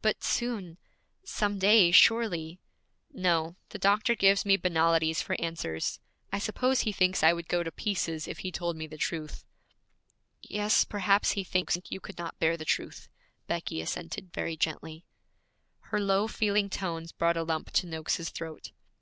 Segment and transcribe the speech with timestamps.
[0.00, 0.76] 'But soon
[1.22, 2.58] some day, surely'
[3.12, 3.54] 'No.
[3.68, 6.00] The doctor gives me banalities for answers.
[6.32, 9.44] I suppose he thinks I would go to pieces if he told me the truth.'
[10.42, 13.08] 'Yes, perhaps he thinks you could not bear the truth,'
[13.46, 15.04] Becky assented very gently.
[15.78, 18.72] Her low, feeling tones brought a lump to Noakes's throat.